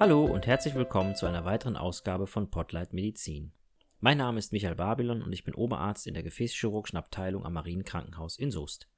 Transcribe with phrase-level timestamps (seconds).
[0.00, 3.50] Hallo und herzlich willkommen zu einer weiteren Ausgabe von Potlight Medizin.
[3.98, 8.38] Mein Name ist Michael Babylon und ich bin Oberarzt in der Gefäßchirurgischen Abteilung am Marienkrankenhaus
[8.38, 8.88] in Soest.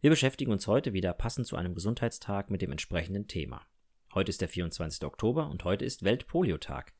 [0.00, 3.66] Wir beschäftigen uns heute wieder passend zu einem Gesundheitstag mit dem entsprechenden Thema.
[4.14, 5.04] Heute ist der 24.
[5.04, 6.94] Oktober und heute ist Weltpoliotag.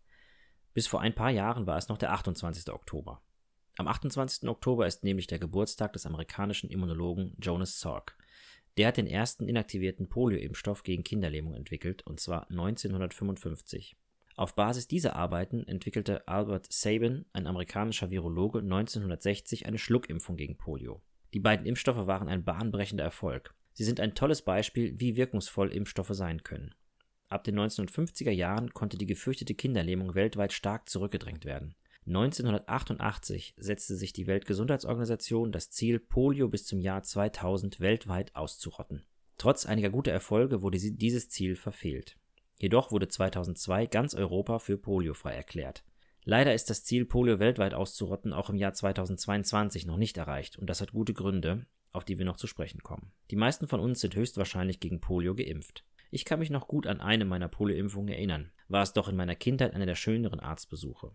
[0.74, 2.68] Bis vor ein paar Jahren war es noch der 28.
[2.72, 3.22] Oktober.
[3.78, 4.48] Am 28.
[4.48, 8.16] Oktober ist nämlich der Geburtstag des amerikanischen Immunologen Jonas Salk.
[8.80, 13.94] Der hat den ersten inaktivierten Polio-Impfstoff gegen Kinderlähmung entwickelt, und zwar 1955.
[14.36, 21.02] Auf Basis dieser Arbeiten entwickelte Albert Sabin, ein amerikanischer Virologe, 1960 eine Schluckimpfung gegen Polio.
[21.34, 23.54] Die beiden Impfstoffe waren ein bahnbrechender Erfolg.
[23.74, 26.74] Sie sind ein tolles Beispiel, wie wirkungsvoll Impfstoffe sein können.
[27.28, 31.74] Ab den 1950er Jahren konnte die gefürchtete Kinderlähmung weltweit stark zurückgedrängt werden.
[32.06, 39.04] 1988 setzte sich die Weltgesundheitsorganisation das Ziel, Polio bis zum Jahr 2000 weltweit auszurotten.
[39.36, 42.18] Trotz einiger guter Erfolge wurde dieses Ziel verfehlt.
[42.58, 45.82] Jedoch wurde 2002 ganz Europa für poliofrei erklärt.
[46.24, 50.68] Leider ist das Ziel, Polio weltweit auszurotten, auch im Jahr 2022 noch nicht erreicht und
[50.68, 53.12] das hat gute Gründe, auf die wir noch zu sprechen kommen.
[53.30, 55.84] Die meisten von uns sind höchstwahrscheinlich gegen Polio geimpft.
[56.10, 59.36] Ich kann mich noch gut an eine meiner Polioimpfungen erinnern, war es doch in meiner
[59.36, 61.12] Kindheit einer der schöneren Arztbesuche.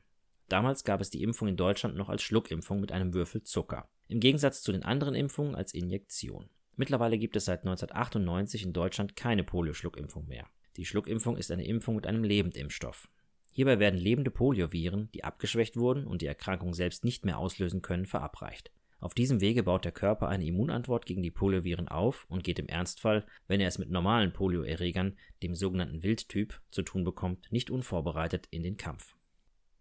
[0.48, 4.20] Damals gab es die Impfung in Deutschland noch als Schluckimpfung mit einem Würfel Zucker, im
[4.20, 6.50] Gegensatz zu den anderen Impfungen als Injektion.
[6.76, 10.48] Mittlerweile gibt es seit 1998 in Deutschland keine Polio-Schluckimpfung mehr.
[10.78, 13.08] Die Schluckimpfung ist eine Impfung mit einem Lebendimpfstoff.
[13.52, 18.06] Hierbei werden lebende Polioviren, die abgeschwächt wurden und die Erkrankung selbst nicht mehr auslösen können,
[18.06, 18.72] verabreicht.
[19.00, 22.68] Auf diesem Wege baut der Körper eine Immunantwort gegen die Polioviren auf und geht im
[22.68, 28.48] Ernstfall, wenn er es mit normalen Polioerregern, dem sogenannten Wildtyp, zu tun bekommt, nicht unvorbereitet
[28.52, 29.16] in den Kampf.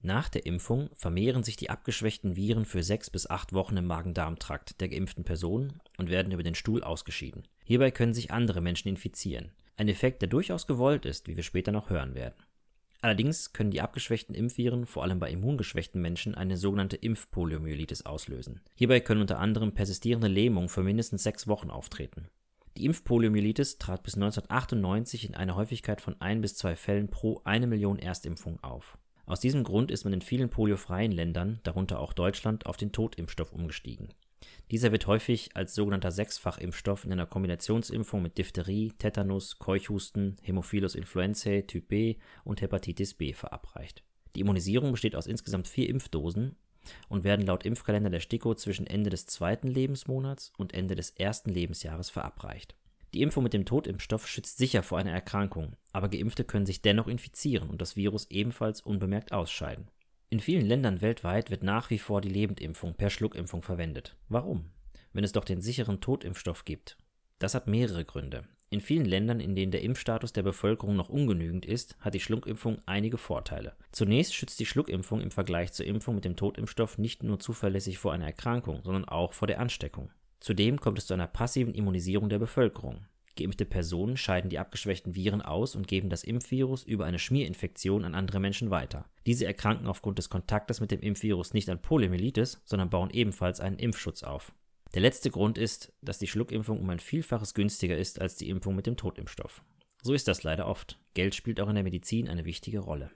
[0.05, 4.79] Nach der Impfung vermehren sich die abgeschwächten Viren für sechs bis acht Wochen im Magen-Darm-Trakt
[4.83, 7.49] der geimpften Person und werden über den Stuhl ausgeschieden.
[7.65, 9.53] Hierbei können sich andere Menschen infizieren.
[9.79, 12.35] Ein Effekt, der durchaus gewollt ist, wie wir später noch hören werden.
[13.01, 18.61] Allerdings können die abgeschwächten Impfviren vor allem bei immungeschwächten Menschen eine sogenannte Impfpoliomyelitis auslösen.
[18.75, 22.29] Hierbei können unter anderem persistierende Lähmungen für mindestens sechs Wochen auftreten.
[22.77, 27.67] Die Impfpoliomyelitis trat bis 1998 in einer Häufigkeit von ein bis zwei Fällen pro eine
[27.67, 28.99] Million Erstimpfungen auf.
[29.27, 33.53] Aus diesem Grund ist man in vielen poliofreien Ländern, darunter auch Deutschland, auf den Totimpfstoff
[33.53, 34.09] umgestiegen.
[34.71, 41.67] Dieser wird häufig als sogenannter Sechsfachimpfstoff in einer Kombinationsimpfung mit Diphtherie, Tetanus, Keuchhusten, Hämophilus influenzae
[41.67, 44.03] Typ B und Hepatitis B verabreicht.
[44.37, 46.57] Die Immunisierung besteht aus insgesamt vier Impfdosen
[47.09, 51.49] und werden laut Impfkalender der STIKO zwischen Ende des zweiten Lebensmonats und Ende des ersten
[51.49, 52.75] Lebensjahres verabreicht
[53.15, 57.07] die Impfung mit dem Totimpfstoff schützt sicher vor einer Erkrankung, aber Geimpfte können sich dennoch
[57.07, 59.89] infizieren und das Virus ebenfalls unbemerkt ausscheiden.
[60.31, 64.17] In vielen Ländern weltweit wird nach wie vor die Lebendimpfung per Schluckimpfung verwendet.
[64.29, 64.71] Warum?
[65.13, 66.97] Wenn es doch den sicheren Totimpfstoff gibt.
[67.39, 68.49] Das hat mehrere Gründe.
[68.71, 72.79] In vielen Ländern, in denen der Impfstatus der Bevölkerung noch ungenügend ist, hat die Schluckimpfung
[72.87, 73.77] einige Vorteile.
[73.93, 78.13] Zunächst schützt die Schluckimpfung im Vergleich zur Impfung mit dem Totimpfstoff nicht nur zuverlässig vor
[78.13, 80.11] einer Erkrankung, sondern auch vor der Ansteckung.
[80.45, 83.07] Zudem kommt es zu einer passiven Immunisierung der Bevölkerung.
[83.35, 88.15] Geimpfte Personen scheiden die abgeschwächten Viren aus und geben das Impfvirus über eine Schmierinfektion an
[88.15, 89.07] andere Menschen weiter.
[89.25, 93.79] Diese erkranken aufgrund des Kontaktes mit dem Impfvirus nicht an Poliomyelitis, sondern bauen ebenfalls einen
[93.79, 94.53] Impfschutz auf.
[94.93, 98.77] Der letzte Grund ist, dass die Schluckimpfung um ein Vielfaches günstiger ist als die Impfung
[98.77, 99.65] mit dem Totimpfstoff.
[100.03, 101.01] So ist das leider oft.
[101.15, 103.11] Geld spielt auch in der Medizin eine wichtige Rolle.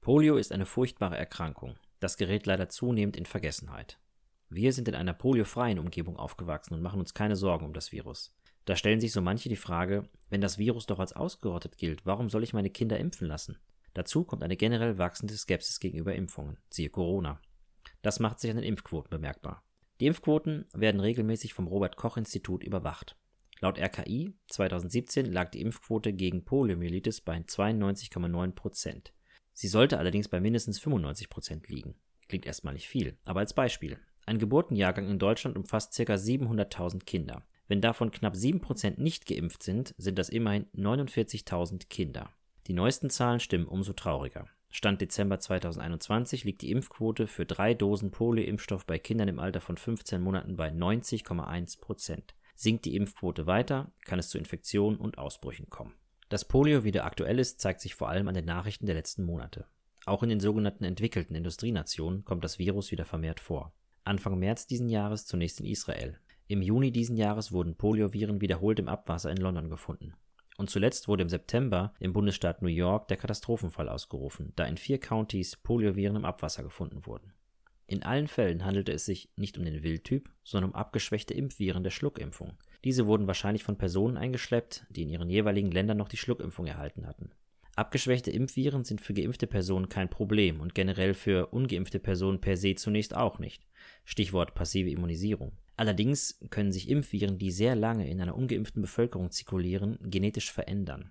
[0.00, 1.76] Polio ist eine furchtbare Erkrankung.
[2.00, 4.00] Das gerät leider zunehmend in Vergessenheit.
[4.48, 8.34] Wir sind in einer poliofreien Umgebung aufgewachsen und machen uns keine Sorgen um das Virus.
[8.64, 12.28] Da stellen sich so manche die Frage, wenn das Virus doch als ausgerottet gilt, warum
[12.28, 13.58] soll ich meine Kinder impfen lassen?
[13.94, 17.40] Dazu kommt eine generell wachsende Skepsis gegenüber Impfungen, siehe Corona.
[18.02, 19.62] Das macht sich an den Impfquoten bemerkbar.
[20.00, 23.16] Die Impfquoten werden regelmäßig vom Robert Koch Institut überwacht.
[23.60, 29.14] Laut RKI 2017 lag die Impfquote gegen Poliomyelitis bei 92,9 Prozent.
[29.54, 31.94] Sie sollte allerdings bei mindestens 95 Prozent liegen.
[32.28, 33.98] Klingt erstmal nicht viel, aber als Beispiel.
[34.26, 36.14] Ein Geburtenjahrgang in Deutschland umfasst ca.
[36.14, 37.46] 700.000 Kinder.
[37.68, 42.30] Wenn davon knapp 7% nicht geimpft sind, sind das immerhin 49.000 Kinder.
[42.66, 44.48] Die neuesten Zahlen stimmen umso trauriger.
[44.68, 49.76] Stand Dezember 2021 liegt die Impfquote für drei Dosen Polioimpfstoff bei Kindern im Alter von
[49.76, 52.22] 15 Monaten bei 90,1%
[52.58, 55.94] Sinkt die Impfquote weiter, kann es zu Infektionen und Ausbrüchen kommen.
[56.30, 59.66] Dass Polio wieder aktuell ist, zeigt sich vor allem an den Nachrichten der letzten Monate.
[60.06, 63.72] Auch in den sogenannten entwickelten Industrienationen kommt das Virus wieder vermehrt vor.
[64.06, 66.18] Anfang März diesen Jahres zunächst in Israel.
[66.46, 70.14] Im Juni diesen Jahres wurden Polioviren wiederholt im Abwasser in London gefunden.
[70.56, 74.98] Und zuletzt wurde im September im Bundesstaat New York der Katastrophenfall ausgerufen, da in vier
[74.98, 77.32] Countys Polioviren im Abwasser gefunden wurden.
[77.88, 81.90] In allen Fällen handelte es sich nicht um den Wildtyp, sondern um abgeschwächte Impfviren der
[81.90, 82.56] Schluckimpfung.
[82.84, 87.06] Diese wurden wahrscheinlich von Personen eingeschleppt, die in ihren jeweiligen Ländern noch die Schluckimpfung erhalten
[87.06, 87.30] hatten.
[87.76, 92.74] Abgeschwächte Impfviren sind für geimpfte Personen kein Problem und generell für ungeimpfte Personen per se
[92.74, 93.66] zunächst auch nicht.
[94.06, 95.52] Stichwort passive Immunisierung.
[95.76, 101.10] Allerdings können sich Impfviren, die sehr lange in einer ungeimpften Bevölkerung zirkulieren, genetisch verändern.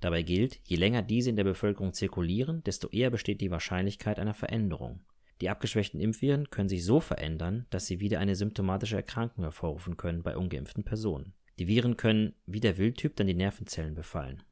[0.00, 4.34] Dabei gilt, je länger diese in der Bevölkerung zirkulieren, desto eher besteht die Wahrscheinlichkeit einer
[4.34, 5.00] Veränderung.
[5.40, 10.22] Die abgeschwächten Impfviren können sich so verändern, dass sie wieder eine symptomatische Erkrankung hervorrufen können
[10.22, 11.32] bei ungeimpften Personen.
[11.58, 14.42] Die Viren können wie der Wildtyp dann die Nervenzellen befallen.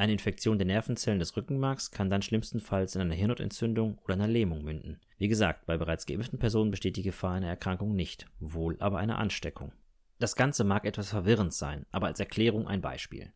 [0.00, 4.64] Eine Infektion der Nervenzellen des Rückenmarks kann dann schlimmstenfalls in einer Hirnhautentzündung oder einer Lähmung
[4.64, 4.98] münden.
[5.18, 9.18] Wie gesagt, bei bereits geimpften Personen besteht die Gefahr einer Erkrankung nicht, wohl aber einer
[9.18, 9.72] Ansteckung.
[10.18, 13.30] Das Ganze mag etwas verwirrend sein, aber als Erklärung ein Beispiel.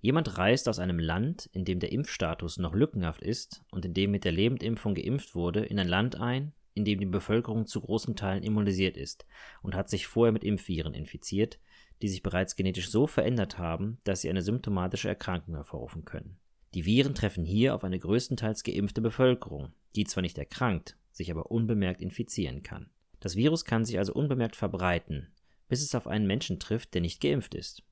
[0.00, 4.10] Jemand reist aus einem Land, in dem der Impfstatus noch lückenhaft ist und in dem
[4.10, 8.16] mit der Lebendimpfung geimpft wurde, in ein Land ein, in dem die Bevölkerung zu großen
[8.16, 9.26] Teilen immunisiert ist
[9.60, 11.58] und hat sich vorher mit Impfviren infiziert,
[12.02, 16.38] die sich bereits genetisch so verändert haben, dass sie eine symptomatische Erkrankung hervorrufen können.
[16.74, 21.50] Die Viren treffen hier auf eine größtenteils geimpfte Bevölkerung, die zwar nicht erkrankt, sich aber
[21.50, 22.90] unbemerkt infizieren kann.
[23.18, 25.28] Das Virus kann sich also unbemerkt verbreiten,
[25.68, 27.82] bis es auf einen Menschen trifft, der nicht geimpft ist.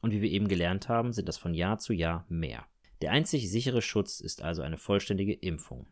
[0.00, 2.66] Und wie wir eben gelernt haben, sind das von Jahr zu Jahr mehr.
[3.02, 5.86] Der einzig sichere Schutz ist also eine vollständige Impfung.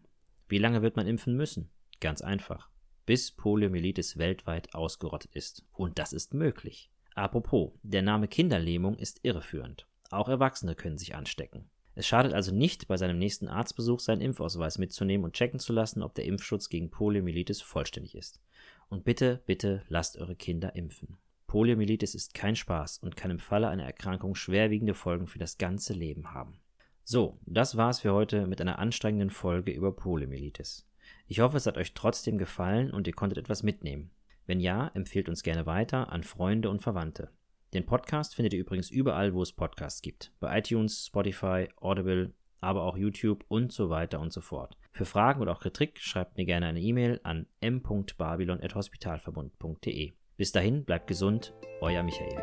[0.48, 1.70] Wie lange wird man impfen müssen?
[2.00, 2.70] Ganz einfach.
[3.06, 5.66] Bis Poliomyelitis weltweit ausgerottet ist.
[5.72, 6.90] Und das ist möglich.
[7.14, 9.86] Apropos, der Name Kinderlähmung ist irreführend.
[10.10, 11.70] Auch Erwachsene können sich anstecken.
[11.94, 16.02] Es schadet also nicht, bei seinem nächsten Arztbesuch seinen Impfausweis mitzunehmen und checken zu lassen,
[16.02, 18.40] ob der Impfschutz gegen Poliomyelitis vollständig ist.
[18.88, 21.16] Und bitte, bitte lasst eure Kinder impfen.
[21.46, 25.92] Poliomyelitis ist kein Spaß und kann im Falle einer Erkrankung schwerwiegende Folgen für das ganze
[25.92, 26.58] Leben haben.
[27.04, 30.88] So, das war's für heute mit einer anstrengenden Folge über Poliomyelitis.
[31.28, 34.10] Ich hoffe, es hat euch trotzdem gefallen und ihr konntet etwas mitnehmen.
[34.46, 37.30] Wenn ja, empfehlt uns gerne weiter an Freunde und Verwandte.
[37.72, 40.32] Den Podcast findet ihr übrigens überall, wo es Podcasts gibt.
[40.38, 44.76] Bei iTunes, Spotify, Audible, aber auch YouTube und so weiter und so fort.
[44.92, 50.12] Für Fragen oder auch Kritik schreibt mir gerne eine E-Mail an m.babylon.hospitalverbund.de.
[50.36, 52.36] Bis dahin, bleibt gesund, euer Michael.